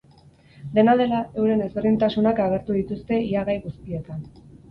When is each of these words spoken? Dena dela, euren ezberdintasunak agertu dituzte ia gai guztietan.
Dena 0.77 0.95
dela, 1.01 1.19
euren 1.41 1.61
ezberdintasunak 1.65 2.41
agertu 2.47 2.79
dituzte 2.79 3.21
ia 3.29 3.47
gai 3.53 3.59
guztietan. 3.67 4.27